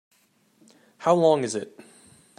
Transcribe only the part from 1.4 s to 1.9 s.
is it?